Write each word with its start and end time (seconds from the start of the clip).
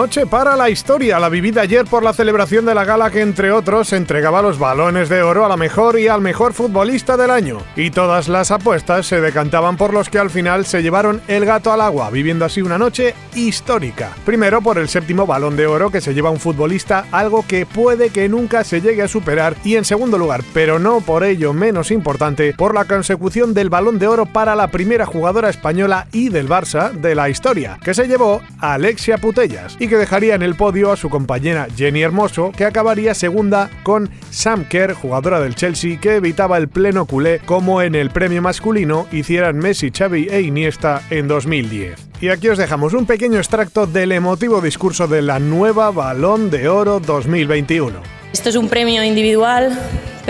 Noche 0.00 0.24
para 0.24 0.56
la 0.56 0.70
historia, 0.70 1.20
la 1.20 1.28
vivida 1.28 1.60
ayer 1.60 1.84
por 1.84 2.02
la 2.02 2.14
celebración 2.14 2.64
de 2.64 2.74
la 2.74 2.86
gala 2.86 3.10
que 3.10 3.20
entre 3.20 3.52
otros 3.52 3.92
entregaba 3.92 4.40
los 4.40 4.58
balones 4.58 5.10
de 5.10 5.22
oro 5.22 5.44
a 5.44 5.48
la 5.50 5.58
mejor 5.58 5.98
y 5.98 6.08
al 6.08 6.22
mejor 6.22 6.54
futbolista 6.54 7.18
del 7.18 7.30
año. 7.30 7.58
Y 7.76 7.90
todas 7.90 8.26
las 8.26 8.50
apuestas 8.50 9.06
se 9.06 9.20
decantaban 9.20 9.76
por 9.76 9.92
los 9.92 10.08
que 10.08 10.18
al 10.18 10.30
final 10.30 10.64
se 10.64 10.82
llevaron 10.82 11.20
el 11.28 11.44
gato 11.44 11.70
al 11.70 11.82
agua, 11.82 12.08
viviendo 12.08 12.46
así 12.46 12.62
una 12.62 12.78
noche 12.78 13.14
histórica. 13.34 14.14
Primero 14.24 14.62
por 14.62 14.78
el 14.78 14.88
séptimo 14.88 15.26
balón 15.26 15.54
de 15.54 15.66
oro 15.66 15.90
que 15.90 16.00
se 16.00 16.14
lleva 16.14 16.30
un 16.30 16.40
futbolista, 16.40 17.04
algo 17.12 17.44
que 17.46 17.66
puede 17.66 18.08
que 18.08 18.26
nunca 18.30 18.64
se 18.64 18.80
llegue 18.80 19.02
a 19.02 19.08
superar. 19.08 19.54
Y 19.64 19.76
en 19.76 19.84
segundo 19.84 20.16
lugar, 20.16 20.42
pero 20.54 20.78
no 20.78 21.02
por 21.02 21.24
ello 21.24 21.52
menos 21.52 21.90
importante, 21.90 22.54
por 22.54 22.72
la 22.72 22.86
consecución 22.86 23.52
del 23.52 23.68
balón 23.68 23.98
de 23.98 24.08
oro 24.08 24.24
para 24.24 24.56
la 24.56 24.68
primera 24.68 25.04
jugadora 25.04 25.50
española 25.50 26.06
y 26.10 26.30
del 26.30 26.48
Barça 26.48 26.90
de 26.90 27.14
la 27.14 27.28
historia, 27.28 27.78
que 27.84 27.92
se 27.92 28.08
llevó 28.08 28.40
Alexia 28.60 29.18
Putellas 29.18 29.76
que 29.90 29.96
dejaría 29.96 30.36
en 30.36 30.42
el 30.42 30.54
podio 30.54 30.92
a 30.92 30.96
su 30.96 31.10
compañera 31.10 31.66
Jenny 31.76 32.02
Hermoso, 32.02 32.52
que 32.56 32.64
acabaría 32.64 33.12
segunda 33.12 33.68
con 33.82 34.08
Sam 34.30 34.64
Kerr, 34.64 34.94
jugadora 34.94 35.40
del 35.40 35.56
Chelsea, 35.56 35.98
que 36.00 36.14
evitaba 36.14 36.56
el 36.56 36.68
pleno 36.68 37.06
culé 37.06 37.40
como 37.40 37.82
en 37.82 37.96
el 37.96 38.10
premio 38.10 38.40
masculino 38.40 39.08
hicieran 39.10 39.58
Messi, 39.58 39.90
Xavi 39.90 40.28
e 40.30 40.42
Iniesta 40.42 41.02
en 41.10 41.26
2010. 41.26 42.08
Y 42.20 42.28
aquí 42.28 42.48
os 42.48 42.58
dejamos 42.58 42.94
un 42.94 43.04
pequeño 43.04 43.38
extracto 43.38 43.86
del 43.86 44.12
emotivo 44.12 44.60
discurso 44.60 45.08
de 45.08 45.22
la 45.22 45.40
nueva 45.40 45.90
Balón 45.90 46.50
de 46.50 46.68
Oro 46.68 47.00
2021. 47.00 48.00
Esto 48.32 48.48
es 48.48 48.54
un 48.56 48.68
premio 48.68 49.02
individual, 49.02 49.76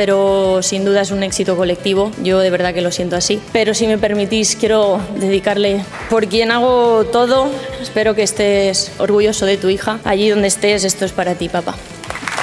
pero 0.01 0.63
sin 0.63 0.87
duda 0.87 1.03
es 1.03 1.11
un 1.11 1.23
éxito 1.23 1.59
colectivo. 1.59 2.11
Yo 2.23 2.39
de 2.39 2.49
verdad 2.49 2.73
que 2.73 2.81
lo 2.81 2.91
siento 2.91 3.17
así. 3.17 3.39
Pero 3.53 3.75
si 3.75 3.87
me 3.87 3.99
permitís, 3.99 4.57
quiero 4.57 4.99
dedicarle 5.17 5.85
por 6.09 6.27
quien 6.27 6.51
hago 6.51 7.05
todo. 7.05 7.51
Espero 7.83 8.15
que 8.15 8.23
estés 8.23 8.93
orgulloso 8.97 9.45
de 9.45 9.59
tu 9.59 9.69
hija. 9.69 10.01
Allí 10.05 10.31
donde 10.31 10.49
estés, 10.49 10.85
esto 10.85 11.05
es 11.05 11.13
para 11.13 11.35
ti, 11.35 11.51
papá. 11.51 11.75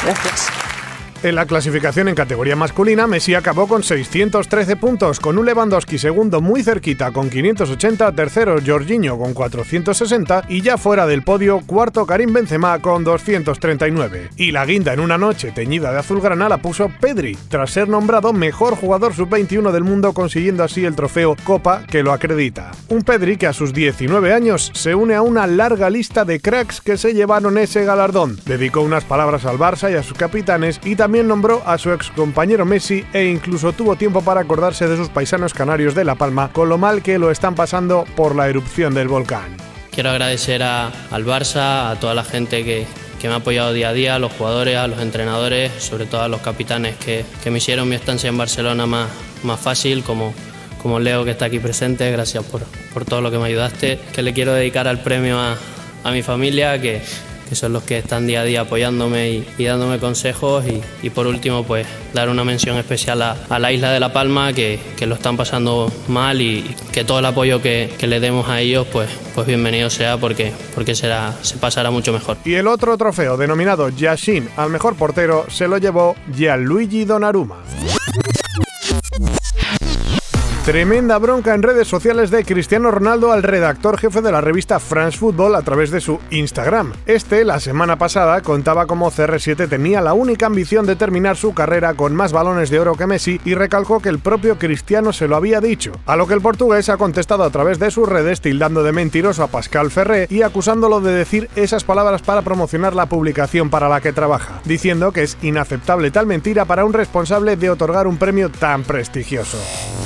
Gracias. 0.04 0.67
En 1.24 1.34
la 1.34 1.48
clasificación 1.48 2.10
en 2.10 2.16
categoría 2.16 2.56
masculina, 2.56 3.08
Messi 3.08 3.34
acabó 3.34 3.68
con 3.68 3.82
613 3.82 4.76
puntos, 4.76 5.20
con 5.20 5.40
un 5.40 5.48
Lewandowski 5.48 5.98
segundo 5.98 6.42
muy 6.42 6.62
cerquita 6.62 7.12
con 7.12 7.32
580, 7.32 8.12
tercero 8.12 8.58
Jorginho 8.64 9.18
con 9.18 9.34
460 9.34 10.46
y 10.48 10.62
ya 10.62 10.78
fuera 10.78 11.08
del 11.08 11.24
podio, 11.24 11.62
cuarto 11.66 12.06
Karim 12.06 12.34
Benzema 12.34 12.78
con 12.80 13.04
239. 13.04 14.30
Y 14.38 14.52
la 14.52 14.64
guinda 14.68 14.94
en 14.94 15.00
una 15.00 15.18
noche 15.18 15.52
teñida 15.52 15.92
de 15.92 15.98
azulgrana 15.98 16.50
la 16.50 16.60
puso 16.60 16.92
Pedri, 17.02 17.36
tras 17.50 17.72
ser 17.72 17.90
nombrado 17.90 18.32
mejor 18.32 18.76
jugador 18.76 19.16
sub-21 19.16 19.72
del 19.72 19.84
mundo 19.84 20.14
consiguiendo 20.14 20.64
así 20.64 20.86
el 20.86 20.96
trofeo 20.96 21.36
Copa 21.44 21.84
que 21.88 22.04
lo 22.04 22.12
acredita. 22.12 22.74
Un 22.90 23.02
Pedri 23.02 23.38
que 23.38 23.48
a 23.48 23.54
sus 23.54 23.74
19 23.74 24.34
años 24.34 24.72
se 24.76 24.94
une 24.94 25.16
a 25.16 25.24
una 25.24 25.48
larga 25.48 25.90
lista 25.90 26.26
de 26.26 26.40
cracks 26.40 26.80
que 26.80 26.96
se 26.96 27.16
llevaron 27.16 27.58
ese 27.58 27.86
galardón. 27.86 28.38
Dedicó 28.46 28.82
unas 28.82 29.04
palabras 29.04 29.46
al 29.46 29.58
Barça 29.58 29.92
y 29.92 29.96
a 29.96 30.04
sus 30.04 30.16
capitanes 30.16 30.80
y 30.86 30.96
también 30.96 31.07
también 31.08 31.30
nombró 31.30 31.64
a 31.66 31.78
su 31.78 31.94
ex 31.94 32.12
compañero 32.12 32.66
Messi 32.66 33.06
e 33.14 33.28
incluso 33.28 33.72
tuvo 33.72 33.96
tiempo 33.96 34.22
para 34.22 34.42
acordarse 34.42 34.90
de 34.90 34.98
sus 34.98 35.08
paisanos 35.08 35.54
canarios 35.54 35.96
de 35.96 36.04
La 36.04 36.16
Palma, 36.16 36.52
con 36.52 36.68
lo 36.68 36.78
mal 36.78 37.02
que 37.02 37.18
lo 37.18 37.32
están 37.32 37.56
pasando 37.56 38.04
por 38.18 38.36
la 38.36 38.50
erupción 38.50 38.94
del 38.94 39.08
volcán. 39.08 39.56
Quiero 39.90 40.10
agradecer 40.10 40.64
a, 40.64 40.92
al 41.10 41.26
Barça, 41.26 41.92
a 41.92 41.96
toda 41.98 42.14
la 42.14 42.26
gente 42.26 42.66
que, 42.66 42.86
que 43.22 43.30
me 43.30 43.36
ha 43.36 43.38
apoyado 43.38 43.72
día 43.72 43.88
a 43.88 43.94
día, 43.94 44.16
a 44.16 44.20
los 44.20 44.34
jugadores, 44.34 44.76
a 44.76 44.86
los 44.90 45.00
entrenadores, 45.00 45.72
sobre 45.82 46.08
todo 46.08 46.24
a 46.24 46.28
los 46.28 46.42
capitanes 46.42 46.98
que, 46.98 47.24
que 47.42 47.52
me 47.52 47.60
hicieron 47.60 47.88
mi 47.88 47.96
estancia 47.96 48.28
en 48.28 48.38
Barcelona 48.38 48.86
más, 48.86 49.08
más 49.44 49.62
fácil, 49.62 50.04
como, 50.04 50.34
como 50.82 51.00
Leo 51.00 51.24
que 51.24 51.32
está 51.32 51.46
aquí 51.46 51.60
presente, 51.60 52.12
gracias 52.12 52.44
por, 52.44 52.64
por 52.94 53.06
todo 53.06 53.22
lo 53.22 53.32
que 53.32 53.38
me 53.38 53.46
ayudaste, 53.46 53.98
que 54.12 54.22
le 54.24 54.34
quiero 54.34 54.52
dedicar 54.52 54.90
al 54.90 55.00
premio 55.00 55.40
a, 55.40 55.56
a 56.04 56.12
mi 56.12 56.22
familia, 56.22 56.82
que, 56.82 57.02
que 57.48 57.56
son 57.56 57.74
los 57.74 57.84
que 57.84 57.98
están 57.98 58.28
día 58.28 58.42
a 58.42 58.44
día 58.44 58.62
apoyándome 58.62 59.44
y, 59.58 59.64
dándome 59.64 60.00
consejos. 60.00 60.66
Y, 61.02 61.10
por 61.10 61.28
último, 61.28 61.64
pues 61.64 61.88
dar 62.14 62.30
una 62.30 62.44
mención 62.44 62.78
especial 62.78 63.22
a, 63.22 63.60
la 63.60 63.72
isla 63.72 63.92
de 63.92 64.00
La 64.00 64.14
Palma, 64.14 64.54
que, 64.54 64.80
lo 65.08 65.16
están 65.16 65.38
pasando 65.38 65.92
mal 66.08 66.42
y 66.42 66.76
que 66.92 67.04
todo 67.04 67.20
el 67.20 67.26
apoyo 67.26 67.62
que, 67.62 67.96
le 68.02 68.20
demos 68.20 68.48
a 68.50 68.62
ellos, 68.62 68.88
pues, 68.92 69.10
pues 69.36 69.48
bienvenido 69.48 69.90
sea 69.90 70.18
porque, 70.18 70.52
porque 70.76 70.96
será, 70.96 71.34
se 71.42 71.58
pasará 71.58 71.92
mucho 71.92 72.14
mejor. 72.14 72.38
Y 72.46 72.56
el 72.56 72.68
otro 72.68 72.98
trofeo, 72.98 73.38
denominado 73.38 73.90
Yashin 73.90 74.50
al 74.56 74.70
mejor 74.70 74.96
portero, 74.96 75.46
se 75.50 75.68
lo 75.68 75.78
llevó 75.78 76.16
Gianluigi 76.34 77.06
Donnarumma. 77.06 77.58
Tremenda 80.68 81.18
bronca 81.18 81.54
en 81.54 81.64
redes 81.64 81.88
sociales 81.88 82.30
de 82.30 82.44
Cristiano 82.44 82.92
Ronaldo 82.92 83.32
al 83.32 83.42
redactor 83.42 83.98
jefe 83.98 84.22
de 84.22 84.34
la 84.34 84.42
revista 84.42 84.82
France 84.82 85.18
Football 85.18 85.56
a 85.56 85.62
través 85.62 85.92
de 85.92 86.02
su 86.02 86.20
Instagram. 86.30 86.92
Este, 87.06 87.46
la 87.46 87.62
semana 87.62 87.98
pasada, 87.98 88.42
contaba 88.42 88.86
cómo 88.86 89.10
CR7 89.10 89.70
tenía 89.70 90.02
la 90.02 90.12
única 90.12 90.48
ambición 90.48 90.86
de 90.86 90.98
terminar 90.98 91.38
su 91.38 91.54
carrera 91.54 91.94
con 91.94 92.14
más 92.14 92.34
balones 92.34 92.70
de 92.70 92.82
oro 92.82 92.96
que 92.96 93.08
Messi 93.08 93.40
y 93.46 93.54
recalcó 93.54 94.02
que 94.02 94.10
el 94.10 94.20
propio 94.20 94.58
Cristiano 94.60 95.14
se 95.14 95.30
lo 95.30 95.38
había 95.38 95.62
dicho. 95.62 95.94
A 96.06 96.18
lo 96.18 96.28
que 96.28 96.34
el 96.34 96.42
portugués 96.42 96.90
ha 96.90 96.98
contestado 96.98 97.46
a 97.46 97.50
través 97.50 97.80
de 97.80 97.90
sus 97.90 98.10
redes 98.10 98.42
tildando 98.42 98.84
de 98.84 98.92
mentiroso 98.92 99.44
a 99.44 99.48
Pascal 99.48 99.90
Ferré 99.90 100.28
y 100.30 100.42
acusándolo 100.42 101.00
de 101.00 101.14
decir 101.14 101.50
esas 101.56 101.86
palabras 101.86 102.24
para 102.24 102.42
promocionar 102.42 102.94
la 102.94 103.06
publicación 103.06 103.70
para 103.70 103.88
la 103.88 104.02
que 104.02 104.12
trabaja, 104.12 104.60
diciendo 104.66 105.14
que 105.14 105.24
es 105.24 105.38
inaceptable 105.42 106.12
tal 106.12 106.26
mentira 106.26 106.66
para 106.66 106.84
un 106.84 106.92
responsable 106.92 107.56
de 107.56 107.70
otorgar 107.70 108.06
un 108.06 108.18
premio 108.18 108.52
tan 108.52 108.84
prestigioso. 108.84 109.58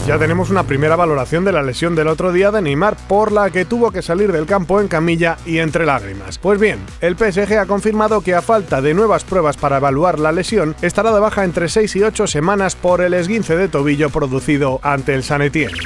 Ya 0.05 0.19
tenemos 0.19 0.50
una 0.51 0.63
primera 0.63 0.97
valoración 0.97 1.45
de 1.45 1.53
la 1.53 1.63
lesión 1.63 1.95
del 1.95 2.09
otro 2.09 2.33
día 2.33 2.51
de 2.51 2.61
Neymar, 2.61 2.97
por 3.07 3.31
la 3.31 3.49
que 3.49 3.63
tuvo 3.63 3.89
que 3.91 4.01
salir 4.01 4.33
del 4.33 4.45
campo 4.45 4.81
en 4.81 4.89
camilla 4.89 5.37
y 5.45 5.59
entre 5.59 5.85
lágrimas. 5.85 6.37
Pues 6.37 6.59
bien, 6.59 6.79
el 6.99 7.15
PSG 7.17 7.57
ha 7.57 7.65
confirmado 7.65 8.21
que 8.21 8.35
a 8.35 8.41
falta 8.41 8.81
de 8.81 8.93
nuevas 8.93 9.23
pruebas 9.23 9.55
para 9.55 9.77
evaluar 9.77 10.19
la 10.19 10.33
lesión, 10.33 10.75
estará 10.81 11.13
de 11.13 11.21
baja 11.21 11.45
entre 11.45 11.69
6 11.69 11.95
y 11.95 12.03
8 12.03 12.27
semanas 12.27 12.75
por 12.75 13.01
el 13.01 13.13
esguince 13.13 13.55
de 13.55 13.69
tobillo 13.69 14.09
producido 14.09 14.81
ante 14.83 15.13
el 15.13 15.23
San 15.23 15.41
Etienne. 15.41 15.77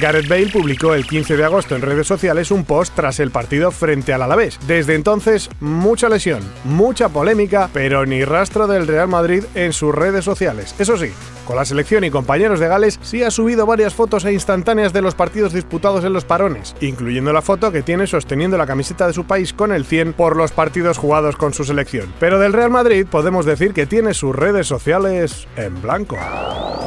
Gareth 0.00 0.28
Bale 0.28 0.48
publicó 0.48 0.94
el 0.94 1.06
15 1.06 1.36
de 1.36 1.44
agosto 1.44 1.76
en 1.76 1.82
redes 1.82 2.06
sociales 2.06 2.50
un 2.50 2.64
post 2.64 2.94
tras 2.96 3.20
el 3.20 3.30
partido 3.30 3.70
frente 3.70 4.12
al 4.12 4.22
Alavés. 4.22 4.58
Desde 4.66 4.94
entonces, 4.94 5.50
mucha 5.60 6.08
lesión, 6.08 6.40
mucha 6.64 7.08
polémica, 7.08 7.70
pero 7.72 8.04
ni 8.04 8.24
rastro 8.24 8.66
del 8.66 8.88
Real 8.88 9.08
Madrid 9.08 9.44
en 9.54 9.72
sus 9.72 9.94
redes 9.94 10.24
sociales. 10.24 10.74
Eso 10.78 10.96
sí, 10.96 11.12
con 11.44 11.56
la 11.56 11.64
selección 11.64 12.04
y 12.04 12.10
compañeros 12.10 12.60
de 12.60 12.68
Gales 12.68 12.98
sí 13.02 13.22
ha 13.22 13.30
subido 13.30 13.66
varias 13.66 13.94
fotos 13.94 14.24
e 14.24 14.32
instantáneas 14.32 14.92
de 14.92 15.02
los 15.02 15.14
partidos 15.14 15.52
disputados 15.52 16.04
en 16.04 16.12
los 16.12 16.24
parones, 16.24 16.74
incluyendo 16.80 17.32
la 17.32 17.42
foto 17.42 17.72
que 17.72 17.82
tiene 17.82 18.06
sosteniendo 18.06 18.56
la 18.56 18.66
camiseta 18.66 19.06
de 19.06 19.12
su 19.12 19.24
país 19.24 19.52
con 19.52 19.72
el 19.72 19.84
100 19.84 20.14
por 20.14 20.36
los 20.36 20.52
partidos 20.52 20.98
jugados 20.98 21.36
con 21.36 21.54
su 21.54 21.64
selección. 21.64 22.12
Pero 22.18 22.38
del 22.38 22.52
Real 22.52 22.70
Madrid 22.70 23.06
podemos 23.10 23.46
decir 23.46 23.72
que 23.72 23.86
tiene 23.86 24.14
sus 24.14 24.34
redes 24.34 24.66
sociales 24.66 25.46
en 25.56 25.80
blanco. 25.82 26.16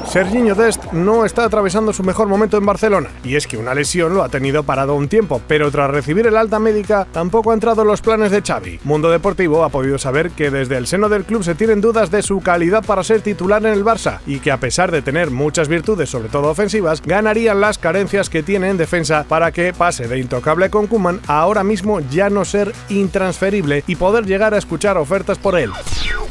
Serginho 0.08 0.56
Dest 0.56 0.94
no 0.94 1.26
está 1.26 1.44
atravesando 1.44 1.92
su 1.92 2.02
mejor 2.02 2.30
momento 2.30 2.56
en 2.56 2.66
Barcelona, 2.66 3.10
y 3.26 3.36
es 3.36 3.46
que 3.46 3.58
una 3.58 3.74
lesión 3.74 4.14
lo 4.14 4.24
ha 4.24 4.30
tenido 4.30 4.64
parado 4.64 4.96
un 4.96 5.10
tiempo, 5.10 5.42
pero 5.50 5.70
tras 5.70 5.92
recibir 5.92 6.26
el 6.28 6.38
alta 6.38 6.60
médica 6.60 7.06
tampoco 7.12 7.52
ha 7.52 7.54
entrado 7.54 7.82
en 7.82 7.90
los 7.90 8.02
planes 8.02 8.32
de 8.32 8.42
Xavi. 8.42 8.80
Mundo 8.86 9.12
Deportivo 9.12 9.66
ha 9.66 9.70
podido 9.70 9.98
saber 9.98 10.32
que 10.32 10.50
desde 10.50 10.78
el 10.78 10.88
seno 10.88 11.10
del 11.10 11.26
club 11.26 11.44
se 11.44 11.56
tienen 11.56 11.82
dudas 11.82 12.10
de 12.10 12.22
su 12.22 12.40
calidad 12.40 12.86
para 12.86 13.04
ser 13.04 13.20
titular 13.20 13.66
en 13.66 13.74
el 13.74 13.84
Barça 13.84 14.20
y 14.26 14.40
que 14.40 14.47
que 14.48 14.52
a 14.54 14.62
pesar 14.62 14.94
de 14.94 15.02
tener 15.02 15.30
muchas 15.30 15.68
virtudes, 15.68 16.10
sobre 16.10 16.30
todo 16.30 16.48
ofensivas, 16.48 17.02
ganarían 17.02 17.60
las 17.60 17.78
carencias 17.78 18.30
que 18.30 18.44
tiene 18.44 18.70
en 18.70 18.78
defensa 18.78 19.26
para 19.28 19.52
que 19.52 19.74
pase 19.74 20.08
de 20.08 20.20
intocable 20.20 20.70
con 20.70 20.88
Kuman 20.88 21.20
a 21.28 21.40
ahora 21.40 21.66
mismo 21.66 22.00
ya 22.00 22.30
no 22.30 22.46
ser 22.46 22.72
intransferible 22.88 23.84
y 23.88 23.98
poder 23.98 24.26
llegar 24.26 24.54
a 24.54 24.58
escuchar 24.58 24.96
ofertas 24.98 25.38
por 25.38 25.60
él. 25.60 25.74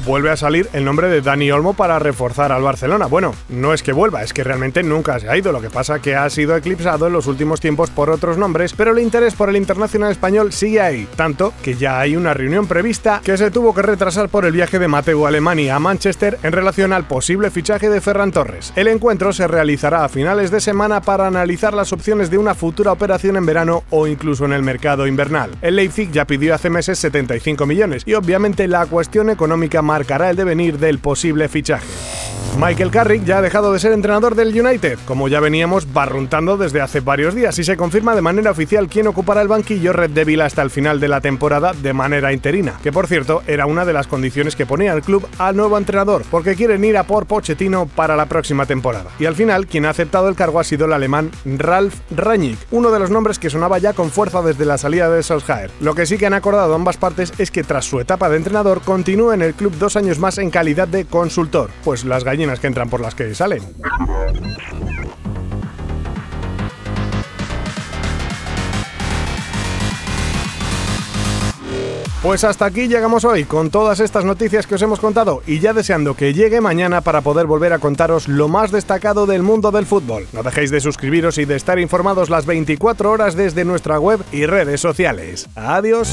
Vuelve 0.07 0.31
a 0.31 0.37
salir 0.37 0.69
el 0.73 0.85
nombre 0.85 1.09
de 1.09 1.21
Dani 1.21 1.51
Olmo 1.51 1.75
para 1.75 1.99
reforzar 1.99 2.53
al 2.53 2.63
Barcelona. 2.63 3.07
Bueno, 3.07 3.35
no 3.49 3.75
es 3.75 3.83
que 3.83 3.93
vuelva, 3.93 4.23
es 4.23 4.33
que 4.33 4.45
realmente 4.45 4.85
nunca 4.85 5.19
se 5.19 5.29
ha 5.29 5.37
ido. 5.37 5.51
Lo 5.51 5.61
que 5.61 5.69
pasa 5.69 5.99
que 5.99 6.15
ha 6.15 6.31
sido 6.31 6.57
eclipsado 6.57 7.09
en 7.09 7.13
los 7.13 7.27
últimos 7.27 7.61
tiempos 7.61 7.91
por 7.91 8.11
otros 8.11 8.39
nombres, 8.39 8.73
pero 8.73 8.93
el 8.93 9.01
interés 9.01 9.35
por 9.35 9.49
el 9.49 9.57
internacional 9.57 10.13
español 10.13 10.53
sigue 10.53 10.81
ahí. 10.81 11.09
Tanto 11.17 11.53
que 11.61 11.75
ya 11.75 11.99
hay 11.99 12.15
una 12.15 12.35
reunión 12.35 12.69
prevista 12.69 13.21
que 13.25 13.37
se 13.37 13.51
tuvo 13.51 13.75
que 13.75 13.83
retrasar 13.83 14.29
por 14.29 14.45
el 14.45 14.53
viaje 14.53 14.79
de 14.79 14.87
Mateo 14.87 15.27
Alemania 15.27 15.75
a 15.75 15.81
Manchester 15.81 16.39
en 16.45 16.53
relación 16.53 16.93
al 16.93 17.09
posible 17.09 17.51
fichaje 17.51 17.91
de 17.91 18.01
Ferran 18.07 18.31
Torres. 18.31 18.73
El 18.77 18.87
encuentro 18.87 19.33
se 19.33 19.49
realizará 19.49 20.05
a 20.05 20.09
finales 20.09 20.53
de 20.53 20.61
semana 20.61 21.01
para 21.01 21.27
analizar 21.27 21.75
las 21.75 21.93
opciones 21.93 22.31
de 22.31 22.39
una 22.39 22.55
futura 22.55 22.93
operación 22.93 23.37
en 23.37 23.45
verano 23.45 23.83
o 23.91 24.07
incluso 24.07 24.45
en 24.45 24.53
el 24.53 24.63
mercado 24.63 25.09
invernal. 25.09 25.51
El 25.61 25.75
Leipzig 25.75 26.13
ya 26.13 26.25
pidió 26.25 26.55
hace 26.55 26.71
meses 26.71 27.01
75 27.01 27.67
millones 27.67 28.05
y 28.07 28.15
obviamente 28.15 28.69
la 28.69 28.87
cuestión 28.87 29.29
económica 29.29 29.83
marcará 29.83 30.31
el 30.31 30.37
devenir 30.37 30.79
del 30.79 31.01
posible 31.01 31.49
fichaje. 31.49 32.06
Michael 32.59 32.91
Carrick 32.91 33.23
ya 33.25 33.37
ha 33.37 33.43
dejado 33.43 33.71
de 33.71 33.79
ser 33.79 33.93
entrenador 33.93 34.35
del 34.35 34.59
United, 34.59 34.99
como 35.05 35.29
ya 35.29 35.41
veníamos 35.41 35.93
barruntando 35.93 36.57
desde 36.57 36.81
hace 36.81 37.01
varios 37.01 37.35
días, 37.35 37.59
y 37.59 37.65
se 37.65 37.77
confirma 37.77 38.15
de 38.15 38.23
manera 38.23 38.51
oficial 38.51 38.89
quién 38.89 39.07
ocupará 39.07 39.43
el 39.43 39.49
banquillo 39.49 39.93
Red 39.93 40.13
Devil 40.13 40.41
hasta 40.41 40.63
el 40.63 40.71
final 40.71 40.99
de 40.99 41.09
la 41.09 41.21
temporada 41.21 41.75
de 41.75 41.93
manera 41.93 42.33
interina, 42.33 42.79
que 42.83 42.93
por 42.93 43.09
cierto 43.09 43.43
era 43.47 43.67
una 43.67 43.85
de 43.85 43.93
las 43.93 44.07
condiciones 44.07 44.57
que 44.57 44.65
ponía 44.65 44.95
el 44.95 45.03
club 45.03 45.29
al 45.37 45.55
nuevo 45.55 45.77
entrenador, 45.77 46.23
porque 46.31 46.55
quieren 46.55 46.83
ir 46.83 46.97
a 46.97 47.05
por 47.05 47.27
Pochettino 47.27 47.91
para 47.95 48.17
la 48.17 48.25
próxima 48.25 48.65
temporada. 48.65 49.11
Y 49.19 49.27
al 49.27 49.35
final, 49.35 49.67
quien 49.67 49.85
ha 49.85 49.91
aceptado 49.91 50.31
el 50.31 50.35
cargo 50.35 50.59
ha 50.59 50.65
sido 50.65 50.87
el 50.87 50.95
alemán 50.95 51.33
Ralf 51.45 51.95
Rangnick, 52.11 52.59
uno 52.71 52.91
de 52.91 53.01
los 53.01 53.11
nombres 53.11 53.39
que 53.39 53.51
sonaba 53.51 53.77
ya 53.77 53.93
con 53.93 54.11
fuerza 54.11 54.41
desde 54.41 54.65
la 54.65 54.79
salida 54.79 55.11
de 55.11 55.23
Solskjaer. 55.23 55.71
Lo 55.83 55.95
que 55.95 56.07
sí 56.07 56.17
que 56.17 56.25
han 56.25 56.33
acordado 56.33 56.75
ambas 56.75 56.97
partes 56.97 57.35
es 57.37 57.51
que 57.51 57.65
tras 57.65 57.85
su 57.85 58.01
etapa 58.01 58.31
de 58.31 58.39
entrenador 58.39 58.81
continúe 58.81 59.33
en 59.33 59.43
el 59.43 59.53
club 59.53 59.77
dos 59.79 59.97
años 59.97 60.19
más 60.19 60.39
en 60.39 60.49
calidad 60.49 60.89
de 60.89 61.05
consultor, 61.05 61.69
pues 61.85 62.07
las 62.07 62.25
gallinas 62.25 62.46
que 62.61 62.67
entran 62.67 62.89
por 62.89 63.01
las 63.01 63.15
que 63.15 63.35
salen. 63.35 63.63
Pues 72.27 72.43
hasta 72.43 72.65
aquí 72.65 72.89
llegamos 72.89 73.25
hoy 73.25 73.45
con 73.45 73.71
todas 73.71 74.01
estas 74.01 74.25
noticias 74.25 74.67
que 74.67 74.75
os 74.75 74.83
hemos 74.83 74.99
contado 74.99 75.43
y 75.47 75.61
ya 75.61 75.73
deseando 75.73 76.15
que 76.15 76.35
llegue 76.35 76.61
mañana 76.61 77.01
para 77.01 77.21
poder 77.21 77.47
volver 77.47 77.73
a 77.73 77.79
contaros 77.79 78.27
lo 78.27 78.49
más 78.49 78.73
destacado 78.73 79.27
del 79.27 79.45
mundo 79.45 79.71
del 79.71 79.87
fútbol. 79.87 80.27
No 80.33 80.43
dejéis 80.43 80.73
de 80.73 80.81
suscribiros 80.81 81.39
y 81.39 81.45
de 81.45 81.55
estar 81.55 81.79
informados 81.79 82.29
las 82.29 82.45
24 82.45 83.13
horas 83.13 83.37
desde 83.37 83.65
nuestra 83.65 84.01
web 84.01 84.21
y 84.33 84.45
redes 84.45 84.81
sociales. 84.81 85.49
Adiós. 85.55 86.13